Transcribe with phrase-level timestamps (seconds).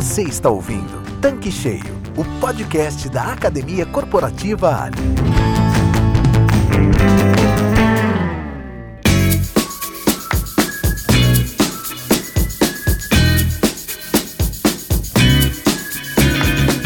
[0.00, 1.82] Você está ouvindo Tanque Cheio,
[2.16, 4.96] o podcast da Academia Corporativa Ali.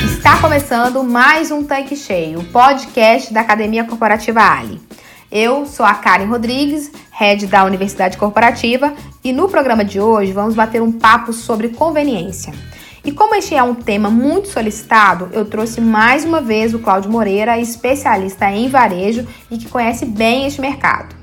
[0.08, 4.80] Está começando mais um Tanque Cheio, o podcast da Academia Corporativa Ali.
[5.30, 10.54] Eu sou a Karen Rodrigues, head da Universidade Corporativa, e no programa de hoje vamos
[10.54, 12.54] bater um papo sobre conveniência.
[13.04, 17.10] E como este é um tema muito solicitado, eu trouxe mais uma vez o Cláudio
[17.10, 21.14] Moreira, especialista em varejo e que conhece bem este mercado.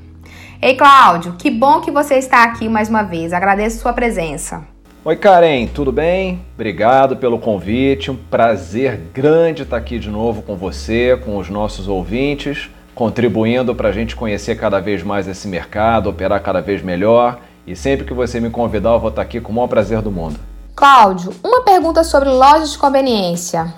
[0.62, 3.32] Ei, Cláudio, que bom que você está aqui mais uma vez.
[3.32, 4.62] Agradeço sua presença.
[5.06, 6.42] Oi, Karen, tudo bem?
[6.54, 8.12] Obrigado pelo convite.
[8.12, 12.70] Um prazer grande estar aqui de novo com você, com os nossos ouvintes
[13.00, 17.40] contribuindo para a gente conhecer cada vez mais esse mercado, operar cada vez melhor.
[17.66, 20.12] E sempre que você me convidar, eu vou estar aqui com o maior prazer do
[20.12, 20.38] mundo.
[20.80, 23.74] Cláudio, uma pergunta sobre lojas de conveniência.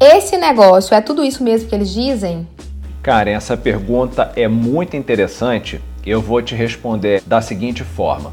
[0.00, 2.48] Esse negócio é tudo isso mesmo que eles dizem?
[3.02, 5.78] Cara, essa pergunta é muito interessante.
[6.06, 8.32] Eu vou te responder da seguinte forma: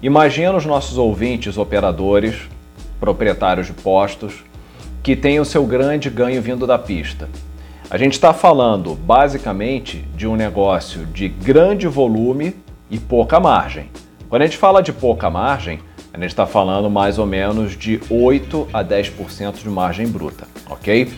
[0.00, 2.36] Imagina os nossos ouvintes operadores,
[3.00, 4.44] proprietários de postos,
[5.02, 7.28] que têm o seu grande ganho vindo da pista.
[7.90, 12.54] A gente está falando basicamente de um negócio de grande volume
[12.88, 13.90] e pouca margem.
[14.28, 15.80] Quando a gente fala de pouca margem,
[16.12, 21.12] a gente está falando mais ou menos de 8 a 10% de margem bruta, ok?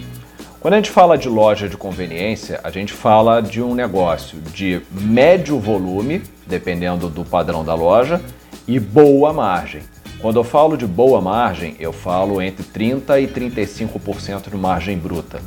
[0.61, 4.81] Quando a gente fala de loja de conveniência, a gente fala de um negócio de
[4.93, 8.21] médio volume, dependendo do padrão da loja,
[8.69, 9.83] e boa margem.
[10.21, 15.41] Quando eu falo de boa margem, eu falo entre 30 e 35% de margem bruta.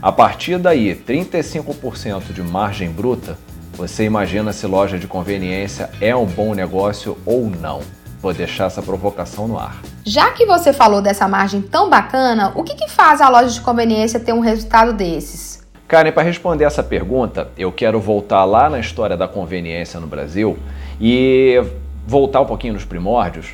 [0.00, 3.36] A partir daí, 35% de margem bruta,
[3.74, 7.80] você imagina se loja de conveniência é um bom negócio ou não.
[8.24, 9.82] Vou deixar essa provocação no ar.
[10.02, 13.60] Já que você falou dessa margem tão bacana, o que, que faz a loja de
[13.60, 15.62] conveniência ter um resultado desses?
[15.86, 20.58] Karen, para responder essa pergunta, eu quero voltar lá na história da conveniência no Brasil
[20.98, 21.62] e
[22.06, 23.48] voltar um pouquinho nos primórdios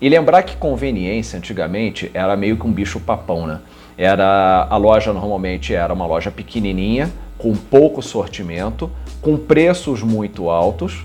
[0.00, 3.60] e lembrar que conveniência antigamente era meio que um bicho papão, né?
[3.98, 8.90] Era a loja normalmente era uma loja pequenininha, com pouco sortimento,
[9.20, 11.04] com preços muito altos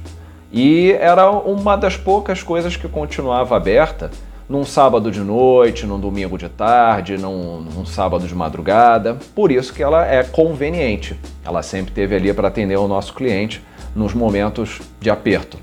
[0.54, 4.12] e era uma das poucas coisas que continuava aberta
[4.48, 9.18] num sábado de noite, num domingo de tarde, num, num sábado de madrugada.
[9.34, 11.20] Por isso que ela é conveniente.
[11.44, 13.64] Ela sempre teve ali para atender o nosso cliente
[13.96, 15.58] nos momentos de aperto.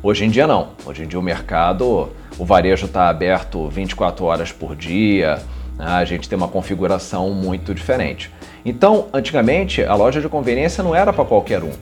[0.00, 0.68] Hoje em dia não.
[0.86, 5.42] Hoje em dia o mercado, o varejo está aberto 24 horas por dia,
[5.76, 5.86] né?
[5.86, 8.30] a gente tem uma configuração muito diferente.
[8.64, 11.72] Então, antigamente, a loja de conveniência não era para qualquer um.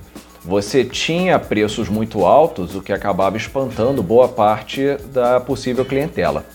[0.47, 6.47] Você tinha preços muito altos, o que acabava espantando boa parte da possível clientela.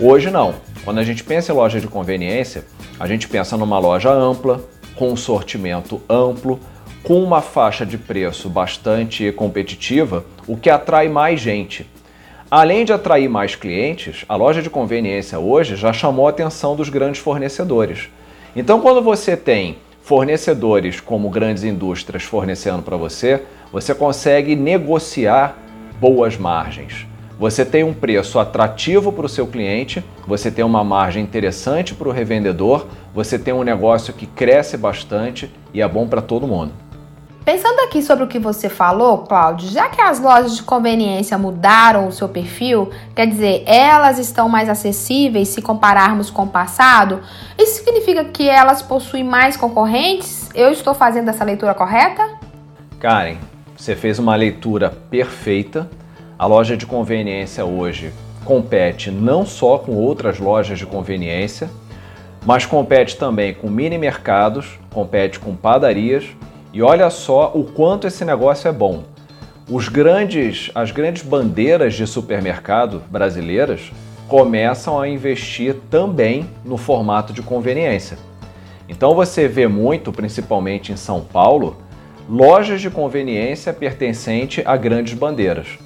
[0.00, 0.54] Hoje não.
[0.82, 2.64] Quando a gente pensa em loja de conveniência,
[2.98, 4.64] a gente pensa numa loja ampla,
[4.96, 6.58] com um sortimento amplo,
[7.02, 11.86] com uma faixa de preço bastante competitiva, o que atrai mais gente.
[12.50, 16.88] Além de atrair mais clientes, a loja de conveniência hoje já chamou a atenção dos
[16.88, 18.08] grandes fornecedores.
[18.56, 23.42] Então, quando você tem fornecedores como grandes indústrias fornecendo para você,
[23.72, 25.56] você consegue negociar
[25.98, 27.06] boas margens.
[27.38, 32.08] Você tem um preço atrativo para o seu cliente, você tem uma margem interessante para
[32.08, 36.72] o revendedor, você tem um negócio que cresce bastante e é bom para todo mundo.
[37.44, 42.08] Pensando aqui sobre o que você falou, Cláudio, já que as lojas de conveniência mudaram
[42.08, 47.20] o seu perfil, quer dizer, elas estão mais acessíveis se compararmos com o passado,
[47.58, 50.48] isso significa que elas possuem mais concorrentes?
[50.54, 52.26] Eu estou fazendo essa leitura correta?
[52.98, 53.36] Karen,
[53.76, 55.90] você fez uma leitura perfeita.
[56.38, 58.10] A loja de conveniência hoje
[58.42, 61.68] compete não só com outras lojas de conveniência,
[62.46, 66.24] mas compete também com mini mercados, compete com padarias
[66.74, 69.04] e olha só o quanto esse negócio é bom.
[69.70, 73.92] Os grandes, as grandes bandeiras de supermercado brasileiras
[74.26, 78.18] começam a investir também no formato de conveniência.
[78.88, 81.76] Então você vê muito, principalmente em São Paulo,
[82.28, 85.78] lojas de conveniência pertencente a grandes bandeiras.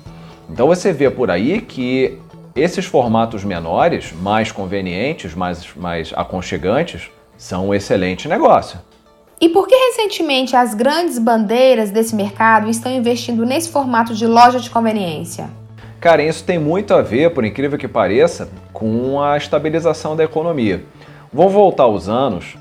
[0.48, 2.18] Então você vê por aí que
[2.56, 8.80] esses formatos menores, mais convenientes, mais, mais aconchegantes, são um excelente negócio.
[9.40, 14.58] E por que recentemente as grandes bandeiras desse mercado estão investindo nesse formato de loja
[14.58, 15.48] de conveniência?
[16.00, 20.82] Cara, isso tem muito a ver, por incrível que pareça, com a estabilização da economia.
[21.32, 22.56] Vou voltar os anos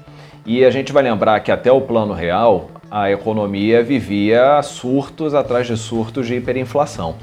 [0.45, 5.65] e a gente vai lembrar que até o plano real a economia vivia surtos atrás
[5.65, 7.15] de surtos de hiperinflação.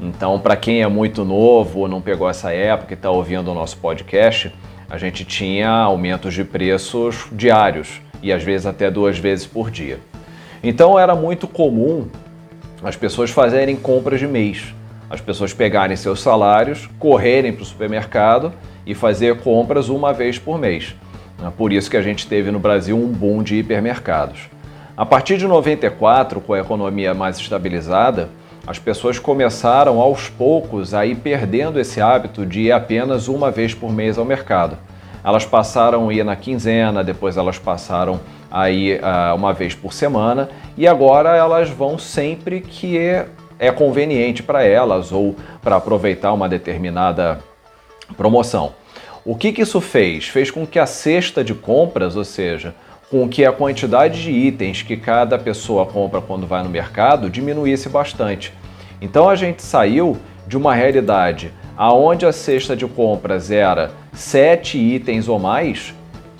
[0.00, 3.54] Então, para quem é muito novo ou não pegou essa época e está ouvindo o
[3.54, 4.52] nosso podcast,
[4.88, 9.98] a gente tinha aumentos de preços diários e às vezes até duas vezes por dia.
[10.62, 12.06] Então era muito comum
[12.82, 14.74] as pessoas fazerem compras de mês,
[15.08, 18.52] as pessoas pegarem seus salários, correrem para o supermercado
[18.84, 20.94] e fazer compras uma vez por mês.
[21.44, 24.48] É por isso que a gente teve no Brasil um boom de hipermercados.
[24.96, 28.30] A partir de 94, com a economia mais estabilizada,
[28.66, 33.74] as pessoas começaram aos poucos a ir perdendo esse hábito de ir apenas uma vez
[33.74, 34.78] por mês ao mercado.
[35.26, 39.92] Elas passaram a ir na quinzena, depois elas passaram a ir uh, uma vez por
[39.92, 42.96] semana e agora elas vão sempre que
[43.58, 47.40] é, conveniente para elas ou para aproveitar uma determinada
[48.16, 48.74] promoção.
[49.24, 50.28] O que, que isso fez?
[50.28, 52.72] Fez com que a cesta de compras, ou seja,
[53.10, 57.88] com que a quantidade de itens que cada pessoa compra quando vai no mercado diminuísse
[57.88, 58.54] bastante.
[59.00, 65.28] Então a gente saiu de uma realidade aonde a cesta de compras era sete itens
[65.28, 65.94] ou mais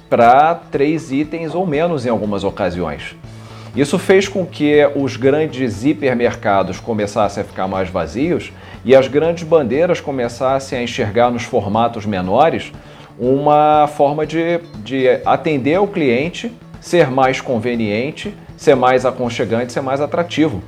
[0.08, 3.14] para três itens ou menos em algumas ocasiões.
[3.76, 8.50] Isso fez com que os grandes hipermercados começassem a ficar mais vazios
[8.84, 12.72] e as grandes bandeiras começassem a enxergar nos formatos menores
[13.18, 16.50] uma forma de, de atender o cliente,
[16.80, 20.62] ser mais conveniente, ser mais aconchegante, ser mais atrativo.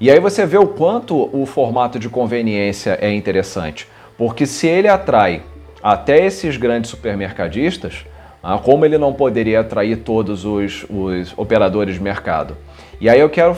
[0.00, 4.88] E aí você vê o quanto o formato de conveniência é interessante, porque se ele
[4.88, 5.42] atrai
[5.82, 8.04] até esses grandes supermercadistas,
[8.42, 12.56] ah, como ele não poderia atrair todos os, os operadores de mercado?
[13.00, 13.56] E aí eu quero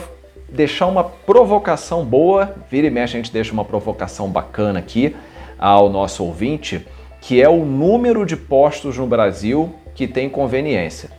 [0.49, 5.15] deixar uma provocação boa, vira e mexe a gente deixa uma provocação bacana aqui
[5.59, 6.85] ao nosso ouvinte,
[7.19, 11.09] que é o número de postos no Brasil que tem conveniência.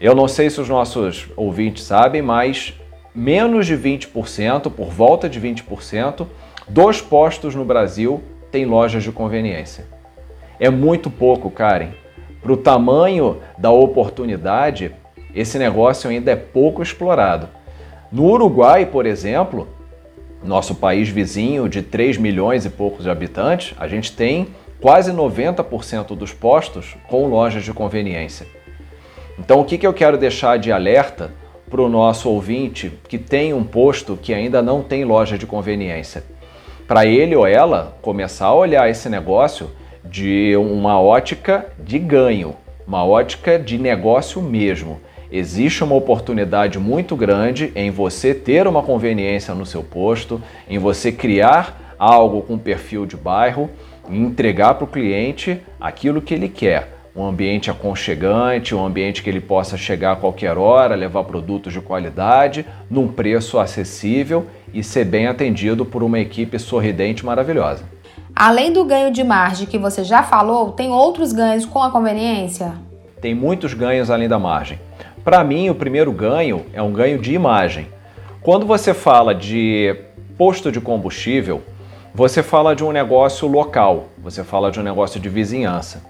[0.00, 2.74] Eu não sei se os nossos ouvintes sabem, mas
[3.14, 6.26] menos de 20%, por volta de 20%,
[6.68, 9.86] dos postos no Brasil têm lojas de conveniência.
[10.60, 11.90] É muito pouco, Karen.
[12.42, 14.92] Para o tamanho da oportunidade,
[15.34, 17.48] esse negócio ainda é pouco explorado.
[18.10, 19.68] No Uruguai, por exemplo,
[20.42, 24.48] nosso país vizinho de 3 milhões e poucos de habitantes, a gente tem
[24.80, 28.46] quase 90% dos postos com lojas de conveniência.
[29.38, 31.32] Então, o que, que eu quero deixar de alerta
[31.68, 36.24] para o nosso ouvinte que tem um posto que ainda não tem loja de conveniência?
[36.88, 39.70] Para ele ou ela começar a olhar esse negócio
[40.02, 42.56] de uma ótica de ganho,
[42.86, 44.98] uma ótica de negócio mesmo.
[45.30, 51.12] Existe uma oportunidade muito grande em você ter uma conveniência no seu posto, em você
[51.12, 53.68] criar algo com perfil de bairro
[54.10, 56.96] entregar para o cliente aquilo que ele quer.
[57.14, 61.82] Um ambiente aconchegante, um ambiente que ele possa chegar a qualquer hora, levar produtos de
[61.82, 67.84] qualidade, num preço acessível e ser bem atendido por uma equipe sorridente maravilhosa.
[68.34, 72.74] Além do ganho de margem que você já falou, tem outros ganhos com a conveniência?
[73.20, 74.78] Tem muitos ganhos além da margem.
[75.24, 77.88] Para mim, o primeiro ganho é um ganho de imagem.
[78.40, 79.94] Quando você fala de
[80.36, 81.62] posto de combustível,
[82.14, 86.02] você fala de um negócio local, você fala de um negócio de vizinhança.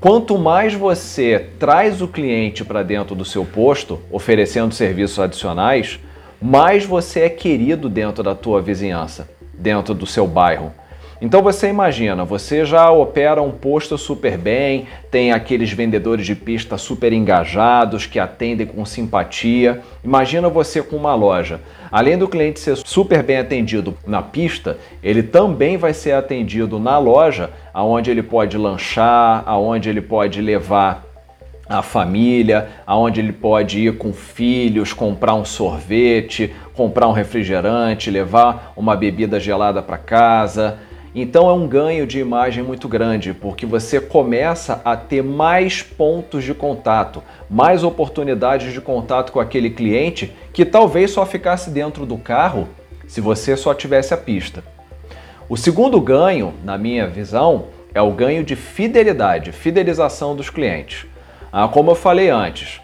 [0.00, 6.00] Quanto mais você traz o cliente para dentro do seu posto, oferecendo serviços adicionais,
[6.42, 10.72] mais você é querido dentro da tua vizinhança, dentro do seu bairro.
[11.20, 16.76] Então você imagina, você já opera um posto super bem, tem aqueles vendedores de pista
[16.76, 19.80] super engajados que atendem com simpatia.
[20.02, 21.60] Imagina você com uma loja.
[21.92, 26.98] Além do cliente ser super bem atendido na pista, ele também vai ser atendido na
[26.98, 31.11] loja, aonde ele pode lanchar, aonde ele pode levar
[31.68, 38.72] a família, aonde ele pode ir com filhos, comprar um sorvete, comprar um refrigerante, levar
[38.76, 40.78] uma bebida gelada para casa.
[41.14, 46.42] Então é um ganho de imagem muito grande, porque você começa a ter mais pontos
[46.42, 52.16] de contato, mais oportunidades de contato com aquele cliente que talvez só ficasse dentro do
[52.16, 52.68] carro
[53.06, 54.64] se você só tivesse a pista.
[55.48, 61.11] O segundo ganho, na minha visão, é o ganho de fidelidade, fidelização dos clientes.
[61.52, 62.80] Ah, como eu falei antes,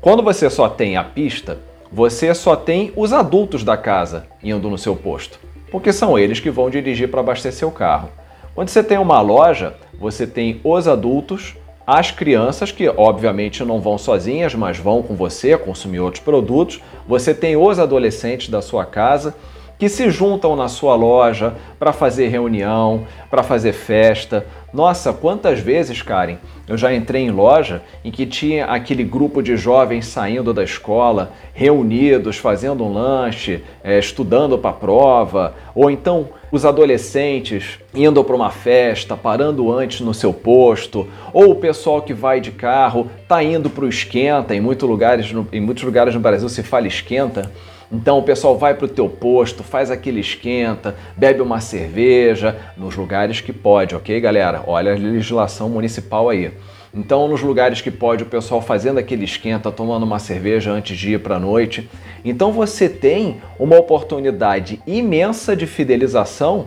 [0.00, 1.58] quando você só tem a pista,
[1.90, 5.38] você só tem os adultos da casa indo no seu posto
[5.74, 8.08] porque são eles que vão dirigir para abastecer o carro.
[8.54, 13.98] Quando você tem uma loja, você tem os adultos, as crianças, que obviamente não vão
[13.98, 16.80] sozinhas, mas vão com você consumir outros produtos.
[17.08, 19.34] Você tem os adolescentes da sua casa
[19.76, 24.46] que se juntam na sua loja para fazer reunião, para fazer festa.
[24.74, 29.56] Nossa, quantas vezes, Karen, eu já entrei em loja em que tinha aquele grupo de
[29.56, 36.28] jovens saindo da escola, reunidos, fazendo um lanche, é, estudando para a prova, ou então
[36.50, 42.12] os adolescentes indo para uma festa, parando antes no seu posto, ou o pessoal que
[42.12, 44.56] vai de carro tá indo para o esquenta.
[44.56, 47.48] Em, muito lugares, em muitos lugares no Brasil se fala esquenta.
[47.94, 52.96] Então o pessoal vai para o teu posto, faz aquele esquenta, bebe uma cerveja, nos
[52.96, 54.64] lugares que pode, ok, galera?
[54.66, 56.50] Olha a legislação municipal aí.
[56.92, 61.12] Então, nos lugares que pode, o pessoal fazendo aquele esquenta, tomando uma cerveja antes de
[61.12, 61.88] ir para a noite.
[62.24, 66.66] Então, você tem uma oportunidade imensa de fidelização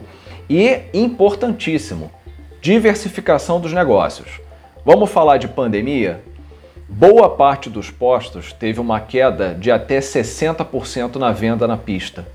[0.49, 2.09] e, importantíssimo,
[2.61, 4.41] diversificação dos negócios.
[4.85, 6.21] Vamos falar de pandemia?
[6.89, 12.25] Boa parte dos postos teve uma queda de até 60% na venda na pista.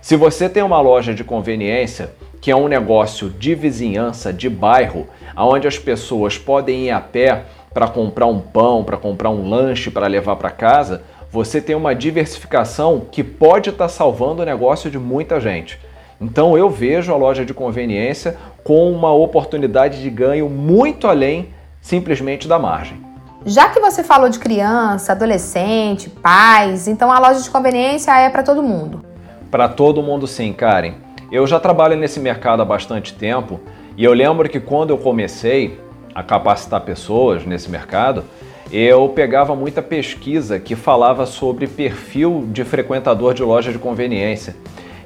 [0.00, 5.08] Se você tem uma loja de conveniência, que é um negócio de vizinhança, de bairro,
[5.36, 7.42] onde as pessoas podem ir a pé
[7.74, 11.92] para comprar um pão, para comprar um lanche para levar para casa, você tem uma
[11.92, 15.80] diversificação que pode estar tá salvando o negócio de muita gente.
[16.20, 21.48] Então eu vejo a loja de conveniência com uma oportunidade de ganho muito além
[21.80, 23.11] simplesmente da margem.
[23.44, 28.42] Já que você falou de criança, adolescente, pais, então a loja de conveniência é para
[28.42, 29.04] todo mundo.
[29.50, 30.94] Para todo mundo sim, Karen.
[31.30, 33.60] Eu já trabalho nesse mercado há bastante tempo
[33.96, 35.80] e eu lembro que quando eu comecei
[36.14, 38.22] a capacitar pessoas nesse mercado,
[38.70, 44.54] eu pegava muita pesquisa que falava sobre perfil de frequentador de loja de conveniência.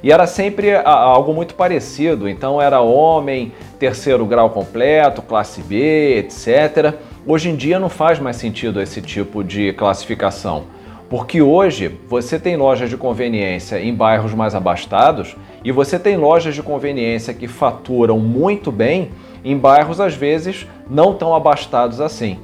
[0.03, 6.93] E era sempre algo muito parecido, então era homem, terceiro grau completo, classe B, etc.
[7.29, 10.63] Hoje em dia não faz mais sentido esse tipo de classificação.
[11.09, 16.55] Porque hoje você tem lojas de conveniência em bairros mais abastados e você tem lojas
[16.55, 19.09] de conveniência que faturam muito bem
[19.43, 22.39] em bairros às vezes não tão abastados assim.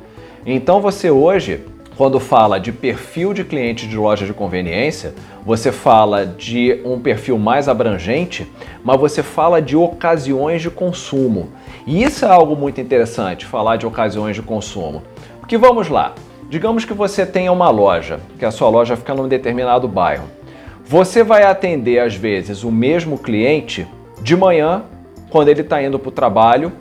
[0.45, 1.61] Então você hoje,
[1.95, 5.13] quando fala de perfil de cliente de loja de conveniência,
[5.45, 8.51] você fala de um perfil mais abrangente,
[8.83, 11.53] mas você fala de ocasiões de consumo.
[11.85, 15.03] E isso é algo muito interessante, falar de ocasiões de consumo.
[15.39, 16.13] Porque vamos lá,
[16.53, 20.25] Digamos que você tenha uma loja, que a sua loja fica num determinado bairro.
[20.85, 23.87] Você vai atender às vezes o mesmo cliente
[24.21, 24.83] de manhã,
[25.31, 26.71] quando ele está indo para o trabalho,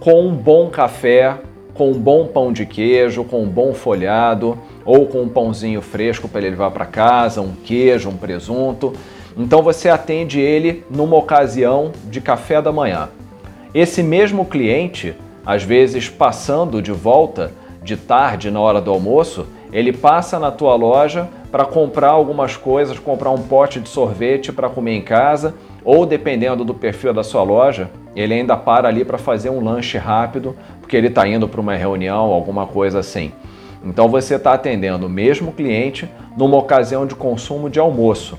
[0.00, 1.36] com um bom café,
[1.74, 6.26] com um bom pão de queijo, com um bom folhado, ou com um pãozinho fresco
[6.26, 8.94] para ele levar para casa, um queijo, um presunto.
[9.36, 13.10] Então você atende ele numa ocasião de café da manhã.
[13.72, 15.14] Esse mesmo cliente,
[15.46, 20.74] às vezes passando de volta, de tarde, na hora do almoço, ele passa na tua
[20.74, 26.04] loja para comprar algumas coisas, comprar um pote de sorvete para comer em casa, ou
[26.04, 30.56] dependendo do perfil da sua loja, ele ainda para ali para fazer um lanche rápido,
[30.80, 33.32] porque ele está indo para uma reunião, alguma coisa assim.
[33.84, 38.36] Então você está atendendo o mesmo cliente numa ocasião de consumo de almoço.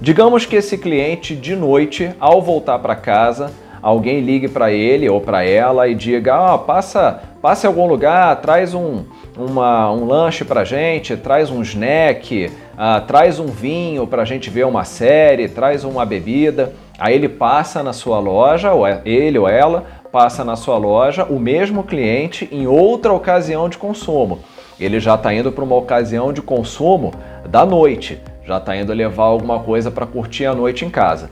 [0.00, 3.52] Digamos que esse cliente de noite, ao voltar para casa,
[3.84, 8.34] alguém ligue para ele ou para ela e diga: ah, passa, passa em algum lugar,
[8.40, 9.04] traz um,
[9.36, 14.48] uma, um lanche para gente, traz um snack, uh, traz um vinho para a gente
[14.48, 16.72] ver uma série, traz uma bebida.
[16.98, 21.24] Aí ele passa na sua loja, ou é, ele ou ela passa na sua loja,
[21.24, 24.38] o mesmo cliente em outra ocasião de consumo.
[24.80, 27.12] Ele já está indo para uma ocasião de consumo
[27.48, 31.30] da noite, já está indo levar alguma coisa para curtir a noite em casa.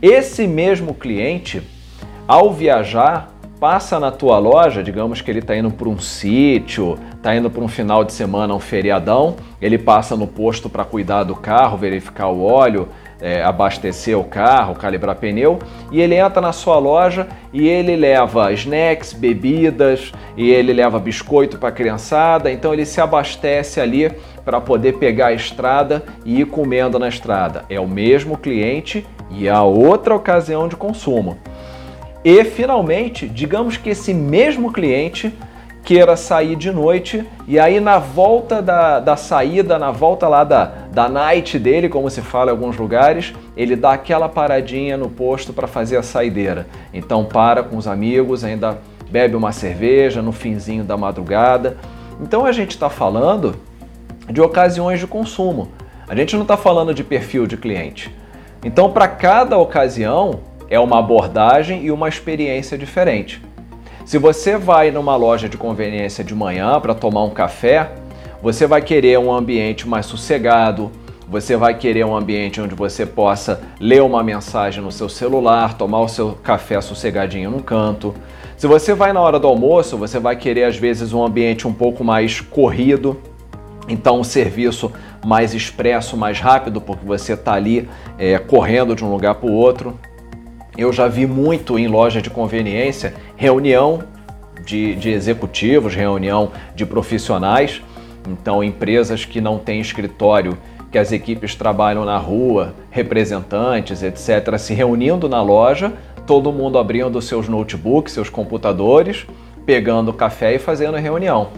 [0.00, 1.62] Esse mesmo cliente
[2.26, 7.34] ao viajar, passa na tua loja, digamos que ele está indo para um sítio, está
[7.34, 11.34] indo para um final de semana, um feriadão, ele passa no posto para cuidar do
[11.34, 12.88] carro, verificar o óleo,
[13.20, 15.58] é, abastecer o carro, calibrar pneu,
[15.90, 21.58] e ele entra na sua loja e ele leva snacks, bebidas, e ele leva biscoito
[21.58, 24.10] para a criançada, então ele se abastece ali
[24.44, 27.64] para poder pegar a estrada e ir comendo na estrada.
[27.70, 31.38] É o mesmo cliente e a outra ocasião de consumo.
[32.24, 35.32] E finalmente, digamos que esse mesmo cliente
[35.84, 40.64] queira sair de noite e aí na volta da, da saída, na volta lá da,
[40.90, 45.52] da night dele, como se fala em alguns lugares, ele dá aquela paradinha no posto
[45.52, 46.66] para fazer a saideira.
[46.94, 48.78] Então para com os amigos, ainda
[49.10, 51.76] bebe uma cerveja no finzinho da madrugada.
[52.22, 53.54] Então a gente está falando
[54.30, 55.68] de ocasiões de consumo.
[56.08, 58.10] A gente não está falando de perfil de cliente.
[58.64, 60.40] Então para cada ocasião
[60.74, 63.40] é uma abordagem e uma experiência diferente.
[64.04, 67.92] Se você vai numa loja de conveniência de manhã para tomar um café,
[68.42, 70.90] você vai querer um ambiente mais sossegado,
[71.28, 76.00] você vai querer um ambiente onde você possa ler uma mensagem no seu celular, tomar
[76.00, 78.14] o seu café sossegadinho num canto.
[78.56, 81.72] Se você vai na hora do almoço, você vai querer às vezes um ambiente um
[81.72, 83.16] pouco mais corrido,
[83.88, 84.92] então um serviço
[85.24, 87.88] mais expresso, mais rápido, porque você está ali
[88.18, 89.98] é, correndo de um lugar para o outro.
[90.76, 94.02] Eu já vi muito em loja de conveniência reunião
[94.64, 97.80] de, de executivos, reunião de profissionais.
[98.28, 100.58] Então, empresas que não têm escritório,
[100.90, 105.92] que as equipes trabalham na rua, representantes, etc., se reunindo na loja,
[106.26, 109.26] todo mundo abrindo seus notebooks, seus computadores,
[109.66, 111.48] pegando café e fazendo reunião.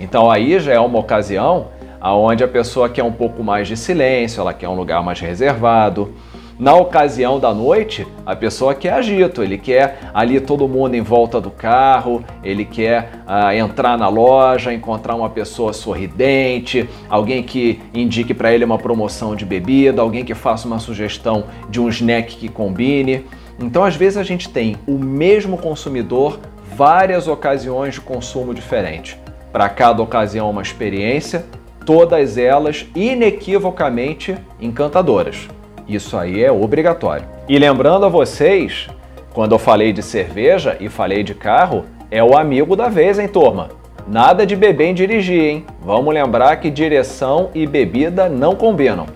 [0.00, 1.68] Então aí já é uma ocasião
[2.00, 6.12] aonde a pessoa quer um pouco mais de silêncio, ela quer um lugar mais reservado.
[6.56, 11.40] Na ocasião da noite, a pessoa quer agito, ele quer ali todo mundo em volta
[11.40, 18.32] do carro, ele quer ah, entrar na loja, encontrar uma pessoa sorridente, alguém que indique
[18.32, 22.48] para ele uma promoção de bebida, alguém que faça uma sugestão de um snack que
[22.48, 23.24] combine.
[23.58, 26.38] Então, às vezes, a gente tem o mesmo consumidor,
[26.76, 29.16] várias ocasiões de consumo diferentes.
[29.52, 31.44] Para cada ocasião, uma experiência,
[31.84, 35.48] todas elas inequivocamente encantadoras.
[35.86, 37.26] Isso aí é obrigatório.
[37.48, 38.88] E lembrando a vocês,
[39.32, 43.28] quando eu falei de cerveja e falei de carro, é o amigo da vez, hein,
[43.28, 43.70] turma?
[44.06, 45.66] Nada de beber em dirigir, hein?
[45.80, 49.06] Vamos lembrar que direção e bebida não combinam.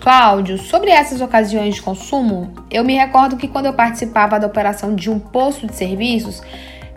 [0.00, 4.96] Cláudio, sobre essas ocasiões de consumo, eu me recordo que quando eu participava da operação
[4.96, 6.42] de um posto de serviços,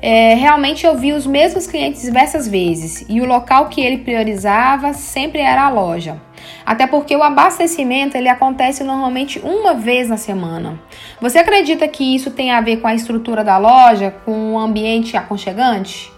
[0.01, 4.91] é, realmente eu vi os mesmos clientes diversas vezes e o local que ele priorizava
[4.93, 6.19] sempre era a loja.
[6.65, 10.79] Até porque o abastecimento ele acontece normalmente uma vez na semana.
[11.21, 15.15] Você acredita que isso tem a ver com a estrutura da loja, com o ambiente
[15.17, 16.11] aconchegante?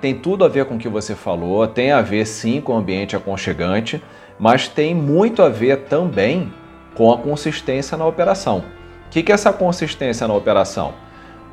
[0.00, 2.76] Tem tudo a ver com o que você falou, tem a ver sim com o
[2.76, 4.02] ambiente aconchegante,
[4.38, 6.52] mas tem muito a ver também
[6.94, 8.64] com a consistência na operação.
[9.06, 10.94] O que é essa consistência na operação?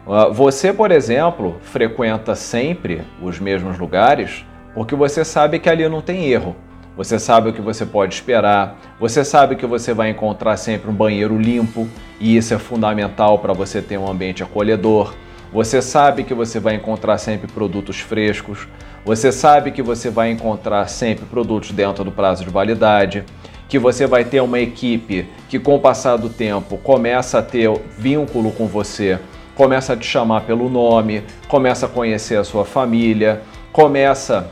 [0.07, 4.43] Ah, você, por exemplo, frequenta sempre os mesmos lugares
[4.73, 6.55] porque você sabe que ali não tem erro.
[6.99, 10.93] Você sabe o que você pode esperar, você sabe que você vai encontrar sempre um
[10.93, 11.87] banheiro limpo.
[12.19, 15.13] E isso é fundamental para você ter um ambiente acolhedor.
[15.53, 18.67] Você sabe que você vai encontrar sempre produtos frescos,
[19.05, 23.23] você sabe que você vai encontrar sempre produtos dentro do prazo de validade,
[23.69, 27.71] que você vai ter uma equipe que, com o passar do tempo, começa a ter
[27.97, 29.17] vínculo com você
[29.55, 33.41] começa a te chamar pelo nome, começa a conhecer a sua família,
[33.73, 34.49] começa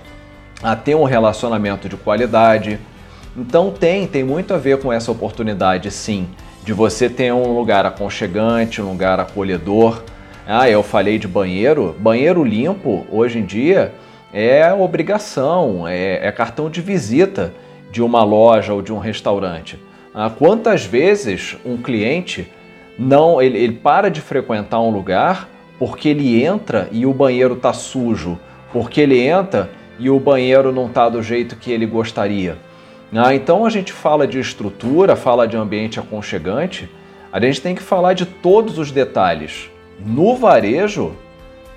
[0.62, 2.80] a ter um relacionamento de qualidade.
[3.36, 6.28] Então tem, tem muito a ver com essa oportunidade, sim,
[6.64, 10.04] de você ter um lugar aconchegante, um lugar acolhedor.
[10.48, 11.96] Ah, eu falei de banheiro.
[12.00, 13.94] Banheiro limpo, hoje em dia,
[14.34, 17.54] é obrigação, é, é cartão de visita
[17.92, 19.80] de uma loja ou de um restaurante.
[20.14, 22.52] Ah, quantas vezes um cliente
[22.98, 27.72] não, ele, ele para de frequentar um lugar porque ele entra e o banheiro está
[27.72, 28.40] sujo,
[28.74, 32.58] porque ele entra e o banheiro não está do jeito que ele gostaria.
[33.14, 36.90] Ah, então a gente fala de estrutura, fala de ambiente aconchegante,
[37.32, 39.70] a gente tem que falar de todos os detalhes.
[40.00, 41.14] No varejo,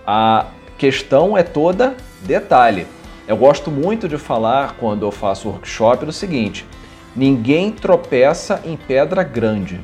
[0.07, 2.87] a questão é toda detalhe.
[3.29, 6.67] Eu gosto muito de falar quando eu faço workshop do seguinte:
[7.15, 9.81] ninguém tropeça em pedra grande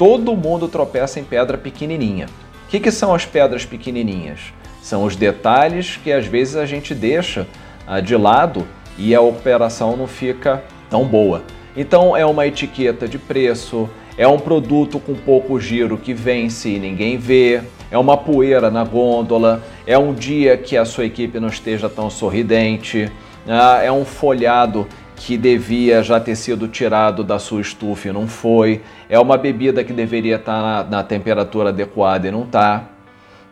[0.00, 2.24] todo mundo tropeça em pedra pequenininha.
[2.64, 4.40] O que, que são as pedras pequenininhas?
[4.82, 7.46] São os detalhes que às vezes a gente deixa
[7.86, 8.66] ah, de lado
[8.96, 11.42] e a operação não fica tão boa.
[11.76, 16.78] Então é uma etiqueta de preço, é um produto com pouco giro que vence e
[16.78, 21.48] ninguém vê, é uma poeira na gôndola, é um dia que a sua equipe não
[21.48, 23.10] esteja tão sorridente,
[23.48, 28.26] ah, é um folhado que devia já ter sido tirado da sua estufa e não
[28.26, 32.84] foi, é uma bebida que deveria estar na, na temperatura adequada e não está.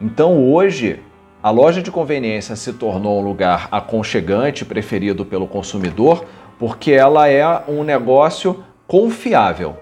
[0.01, 1.01] Então hoje
[1.43, 6.25] a loja de conveniência se tornou um lugar aconchegante, preferido pelo consumidor,
[6.59, 9.77] porque ela é um negócio confiável.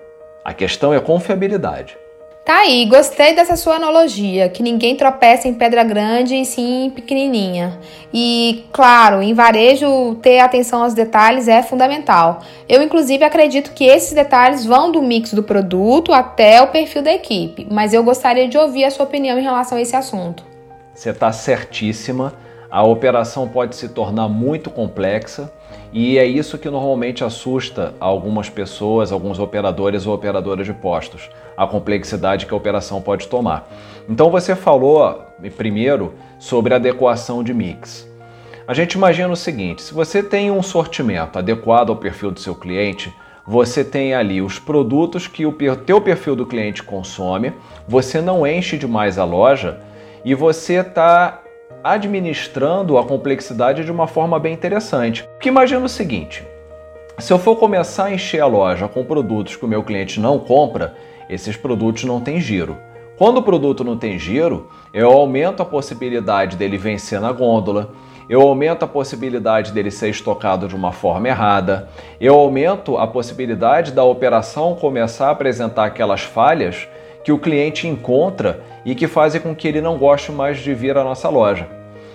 [0.44, 1.96] A questão é confiabilidade.
[2.44, 7.76] Tá aí, gostei dessa sua analogia, que ninguém tropeça em pedra grande e sim pequenininha.
[8.14, 12.42] E, claro, em varejo, ter atenção aos detalhes é fundamental.
[12.68, 17.12] Eu, inclusive, acredito que esses detalhes vão do mix do produto até o perfil da
[17.12, 20.55] equipe, mas eu gostaria de ouvir a sua opinião em relação a esse assunto.
[20.96, 22.32] Você está certíssima.
[22.70, 25.52] A operação pode se tornar muito complexa
[25.92, 31.66] e é isso que normalmente assusta algumas pessoas, alguns operadores ou operadoras de postos, a
[31.66, 33.68] complexidade que a operação pode tomar.
[34.08, 35.22] Então você falou
[35.56, 38.08] primeiro sobre adequação de mix.
[38.66, 42.54] A gente imagina o seguinte: se você tem um sortimento adequado ao perfil do seu
[42.54, 43.14] cliente,
[43.46, 47.52] você tem ali os produtos que o teu perfil do cliente consome,
[47.86, 49.78] você não enche demais a loja
[50.26, 51.40] e você está
[51.84, 55.22] administrando a complexidade de uma forma bem interessante.
[55.22, 56.44] Porque imagina o seguinte:
[57.16, 60.40] se eu for começar a encher a loja com produtos que o meu cliente não
[60.40, 60.96] compra,
[61.30, 62.76] esses produtos não têm giro.
[63.16, 67.92] Quando o produto não tem giro, eu aumento a possibilidade dele vencer na gôndola,
[68.28, 71.88] eu aumento a possibilidade dele ser estocado de uma forma errada,
[72.20, 76.88] eu aumento a possibilidade da operação começar a apresentar aquelas falhas
[77.26, 80.96] que o cliente encontra e que fazem com que ele não goste mais de vir
[80.96, 81.66] à nossa loja.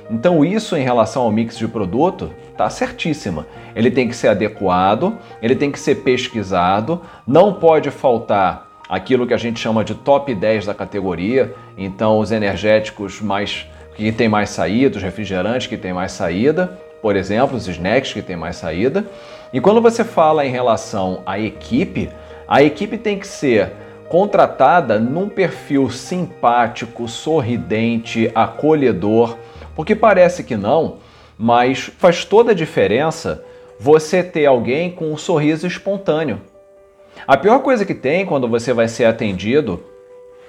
[0.09, 3.45] Então, isso em relação ao mix de produto está certíssima.
[3.75, 9.33] Ele tem que ser adequado, ele tem que ser pesquisado, não pode faltar aquilo que
[9.33, 14.49] a gente chama de top 10 da categoria, então os energéticos mais que tem mais
[14.49, 19.05] saída, os refrigerantes que tem mais saída, por exemplo, os snacks que tem mais saída.
[19.51, 22.09] E quando você fala em relação à equipe,
[22.47, 23.73] a equipe tem que ser
[24.11, 29.37] contratada num perfil simpático, sorridente, acolhedor,
[29.73, 30.97] porque parece que não,
[31.39, 33.41] mas faz toda a diferença
[33.79, 36.41] você ter alguém com um sorriso espontâneo.
[37.25, 39.81] A pior coisa que tem quando você vai ser atendido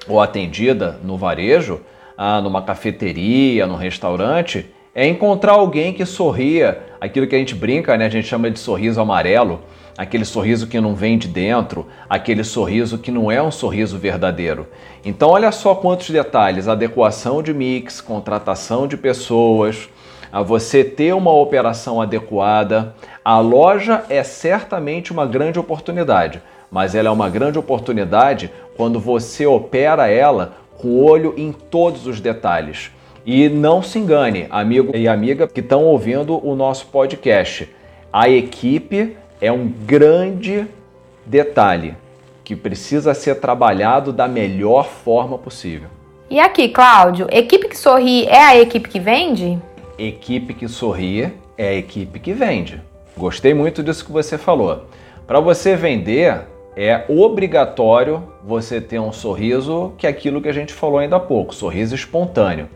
[0.09, 1.83] ou atendida no varejo
[2.19, 7.97] ah, numa cafeteria, num restaurante, é encontrar alguém que sorria, aquilo que a gente brinca,
[7.97, 8.07] né?
[8.07, 9.61] A gente chama de sorriso amarelo,
[9.97, 14.67] aquele sorriso que não vem de dentro, aquele sorriso que não é um sorriso verdadeiro.
[15.05, 19.89] Então, olha só quantos detalhes: adequação de mix, contratação de pessoas,
[20.33, 22.95] a você ter uma operação adequada.
[23.25, 29.47] A loja é certamente uma grande oportunidade, mas ela é uma grande oportunidade quando você
[29.47, 32.91] opera ela com olho em todos os detalhes.
[33.25, 37.69] E não se engane, amigo e amiga que estão ouvindo o nosso podcast.
[38.13, 40.69] A equipe é um grande
[41.27, 41.97] detalhe
[42.45, 45.89] que precisa ser trabalhado da melhor forma possível.
[46.31, 49.59] E aqui, Cláudio, equipe que sorri é a equipe que vende?
[49.99, 52.81] Equipe que sorri é a equipe que vende.
[53.17, 54.85] Gostei muito disso que você falou.
[55.27, 56.43] Para você vender,
[56.77, 61.21] é obrigatório você ter um sorriso que é aquilo que a gente falou ainda há
[61.21, 62.69] pouco, sorriso espontâneo.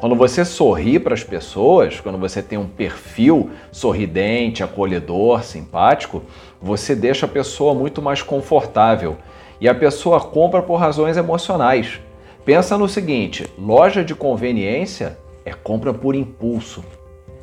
[0.00, 6.22] Quando você sorri para as pessoas, quando você tem um perfil sorridente, acolhedor, simpático,
[6.60, 9.18] você deixa a pessoa muito mais confortável
[9.60, 12.00] e a pessoa compra por razões emocionais.
[12.46, 16.82] Pensa no seguinte: loja de conveniência é compra por impulso.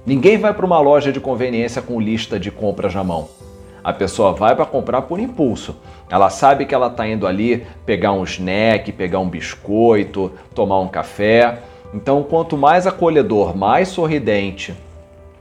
[0.03, 3.29] Ninguém vai para uma loja de conveniência com lista de compras na mão.
[3.83, 5.75] A pessoa vai para comprar por impulso.
[6.09, 10.87] Ela sabe que ela está indo ali pegar um snack, pegar um biscoito, tomar um
[10.87, 11.59] café.
[11.93, 14.75] Então, quanto mais acolhedor, mais sorridente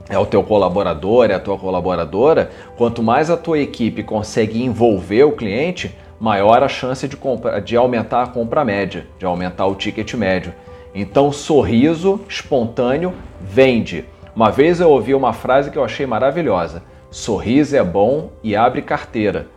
[0.09, 5.23] é o teu colaborador, é a tua colaboradora, quanto mais a tua equipe consegue envolver
[5.25, 9.75] o cliente, maior a chance de, compra, de aumentar a compra média, de aumentar o
[9.75, 10.53] ticket médio.
[10.95, 14.05] Então, sorriso espontâneo vende.
[14.33, 16.81] Uma vez eu ouvi uma frase que eu achei maravilhosa.
[17.11, 19.47] Sorriso é bom e abre carteira.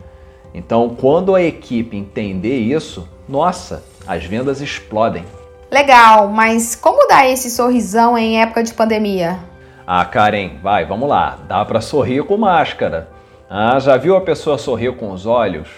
[0.53, 5.23] Então, quando a equipe entender isso, nossa, as vendas explodem.
[5.71, 9.39] Legal, mas como dar esse sorrisão em época de pandemia?
[9.87, 11.39] Ah, Karen, vai, vamos lá.
[11.47, 13.07] Dá para sorrir com máscara.
[13.49, 15.69] Ah, já viu a pessoa sorrir com os olhos?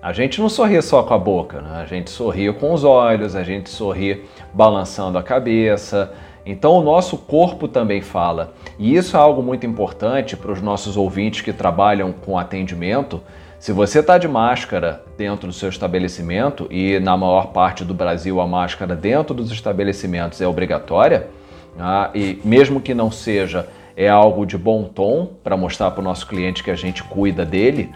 [0.00, 1.82] A gente não sorri só com a boca, né?
[1.82, 6.12] a gente sorri com os olhos, a gente sorri balançando a cabeça,
[6.46, 8.54] então o nosso corpo também fala.
[8.78, 13.20] E isso é algo muito importante para os nossos ouvintes que trabalham com atendimento.
[13.64, 18.38] Se você está de máscara dentro do seu estabelecimento, e na maior parte do Brasil
[18.38, 21.28] a máscara dentro dos estabelecimentos é obrigatória,
[21.80, 26.04] ah, e mesmo que não seja, é algo de bom tom para mostrar para o
[26.04, 27.90] nosso cliente que a gente cuida dele,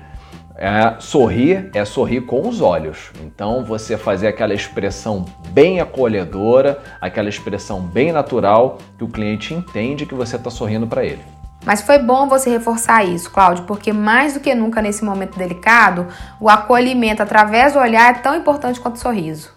[0.56, 3.10] é, sorrir é sorrir com os olhos.
[3.22, 10.06] Então você fazer aquela expressão bem acolhedora, aquela expressão bem natural que o cliente entende
[10.06, 11.37] que você está sorrindo para ele.
[11.64, 16.06] Mas foi bom você reforçar isso, Cláudio, porque mais do que nunca nesse momento delicado,
[16.40, 19.52] o acolhimento através do olhar é tão importante quanto o sorriso.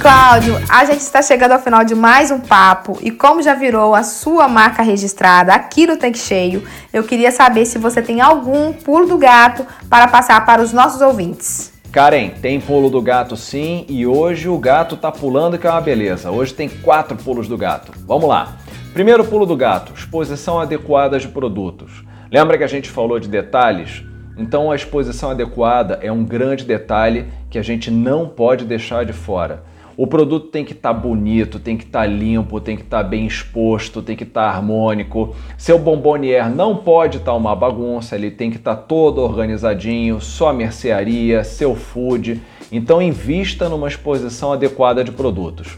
[0.00, 3.94] Cláudio, a gente está chegando ao final de mais um papo e como já virou
[3.94, 8.72] a sua marca registrada aqui no Tanque Cheio, eu queria saber se você tem algum
[8.72, 11.77] pulo do gato para passar para os nossos ouvintes.
[11.90, 15.80] Karen, tem pulo do gato sim e hoje o gato tá pulando que é uma
[15.80, 16.30] beleza.
[16.30, 17.92] Hoje tem quatro pulos do gato.
[18.06, 18.58] Vamos lá.
[18.92, 22.04] Primeiro pulo do gato, exposição adequada de produtos.
[22.30, 24.02] Lembra que a gente falou de detalhes?
[24.36, 29.14] Então a exposição adequada é um grande detalhe que a gente não pode deixar de
[29.14, 29.62] fora.
[29.98, 33.02] O produto tem que estar tá bonito, tem que estar tá limpo, tem que estar
[33.02, 35.34] tá bem exposto, tem que estar tá harmônico.
[35.56, 40.20] Seu bombonier não pode estar tá uma bagunça, ele tem que estar tá todo organizadinho,
[40.20, 42.40] sua mercearia, seu food.
[42.70, 45.76] Então invista numa exposição adequada de produtos.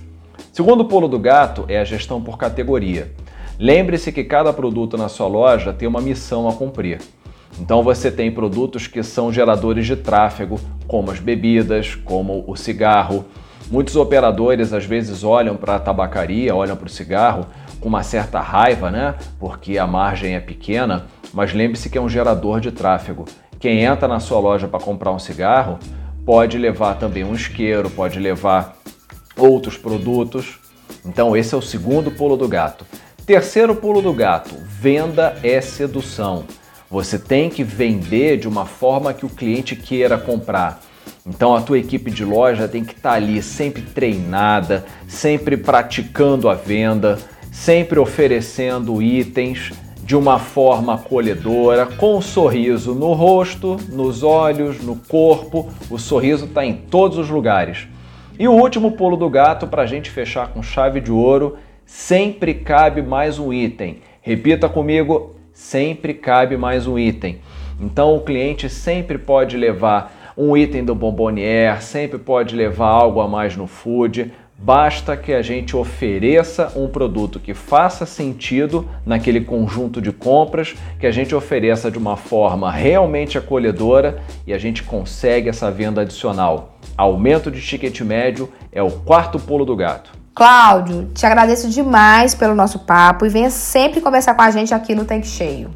[0.52, 3.10] Segundo pulo do gato é a gestão por categoria.
[3.58, 7.00] Lembre-se que cada produto na sua loja tem uma missão a cumprir.
[7.58, 13.24] Então você tem produtos que são geradores de tráfego, como as bebidas, como o cigarro.
[13.70, 17.46] Muitos operadores às vezes olham para a tabacaria, olham para o cigarro
[17.78, 19.14] com uma certa raiva, né?
[19.38, 23.26] Porque a margem é pequena, mas lembre-se que é um gerador de tráfego.
[23.60, 25.78] Quem entra na sua loja para comprar um cigarro
[26.26, 28.76] pode levar também um isqueiro, pode levar
[29.36, 30.58] outros produtos.
[31.06, 32.84] Então esse é o segundo pulo do gato.
[33.24, 36.44] Terceiro pulo do gato: venda é sedução.
[36.90, 40.80] Você tem que vender de uma forma que o cliente queira comprar.
[41.26, 46.48] Então a tua equipe de loja tem que estar tá ali sempre treinada, sempre praticando
[46.48, 47.18] a venda,
[47.52, 54.96] sempre oferecendo itens de uma forma acolhedora, com um sorriso no rosto, nos olhos, no
[54.96, 55.68] corpo.
[55.88, 57.86] O sorriso está em todos os lugares.
[58.38, 62.54] E o último pulo do gato para a gente fechar com chave de ouro sempre
[62.54, 63.98] cabe mais um item.
[64.22, 67.38] Repita comigo: sempre cabe mais um item.
[67.80, 73.28] Então o cliente sempre pode levar um item do Bombonier, sempre pode levar algo a
[73.28, 74.32] mais no food.
[74.56, 81.06] Basta que a gente ofereça um produto que faça sentido naquele conjunto de compras, que
[81.06, 86.78] a gente ofereça de uma forma realmente acolhedora e a gente consegue essa venda adicional.
[86.96, 90.19] Aumento de ticket médio é o quarto pulo do gato.
[90.34, 94.94] Cláudio, te agradeço demais pelo nosso papo e venha sempre conversar com a gente aqui
[94.94, 95.70] no Tanque Cheio.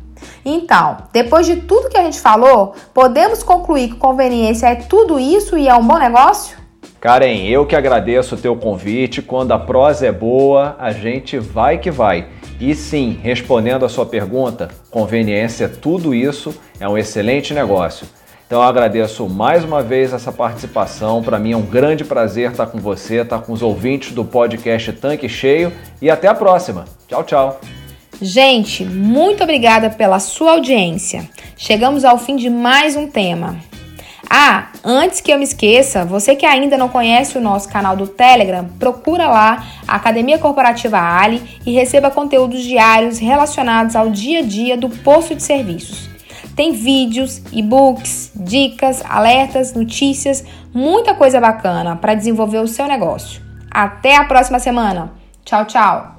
[0.44, 5.58] Então, depois de tudo que a gente falou, podemos concluir que conveniência é tudo isso
[5.58, 6.56] e é um bom negócio?
[7.00, 9.20] Karen, eu que agradeço o teu convite.
[9.20, 12.28] Quando a prosa é boa, a gente vai que vai.
[12.58, 18.06] E sim, respondendo a sua pergunta, conveniência é tudo isso, é um excelente negócio.
[18.46, 21.22] Então eu agradeço mais uma vez essa participação.
[21.22, 24.92] Para mim é um grande prazer estar com você, estar com os ouvintes do podcast
[24.92, 26.84] Tanque Cheio e até a próxima.
[27.08, 27.60] Tchau, tchau.
[28.20, 31.28] Gente, muito obrigada pela sua audiência.
[31.56, 33.56] Chegamos ao fim de mais um tema.
[34.30, 38.06] Ah, antes que eu me esqueça, você que ainda não conhece o nosso canal do
[38.06, 44.42] Telegram, procura lá a Academia Corporativa Ali e receba conteúdos diários relacionados ao dia a
[44.42, 46.13] dia do posto de serviços.
[46.56, 53.42] Tem vídeos, e-books, dicas, alertas, notícias, muita coisa bacana para desenvolver o seu negócio.
[53.70, 55.12] Até a próxima semana.
[55.44, 56.18] Tchau, tchau.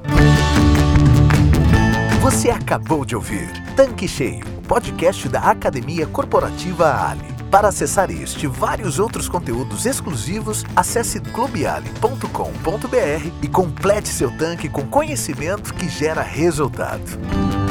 [2.21, 7.35] Você acabou de ouvir Tanque Cheio, podcast da Academia Corporativa Ali.
[7.49, 14.85] Para acessar este e vários outros conteúdos exclusivos, acesse clubeali.com.br e complete seu tanque com
[14.87, 17.64] conhecimento que gera resultado.